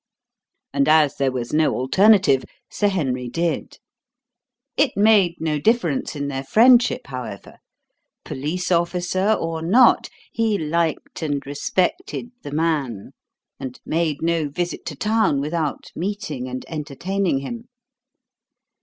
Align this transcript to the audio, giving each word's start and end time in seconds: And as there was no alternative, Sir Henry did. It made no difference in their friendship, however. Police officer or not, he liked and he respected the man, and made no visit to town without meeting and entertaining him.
And 0.73 0.87
as 0.89 1.17
there 1.17 1.31
was 1.31 1.53
no 1.53 1.75
alternative, 1.75 2.43
Sir 2.71 2.87
Henry 2.87 3.29
did. 3.29 3.77
It 4.75 4.97
made 4.97 5.35
no 5.39 5.59
difference 5.59 6.15
in 6.15 6.27
their 6.27 6.43
friendship, 6.43 7.05
however. 7.05 7.57
Police 8.25 8.71
officer 8.71 9.31
or 9.33 9.61
not, 9.61 10.09
he 10.31 10.57
liked 10.57 11.21
and 11.21 11.35
he 11.35 11.41
respected 11.47 12.31
the 12.41 12.51
man, 12.51 13.11
and 13.59 13.79
made 13.85 14.23
no 14.23 14.49
visit 14.49 14.87
to 14.87 14.95
town 14.95 15.39
without 15.39 15.91
meeting 15.95 16.47
and 16.47 16.65
entertaining 16.67 17.41
him. 17.41 17.67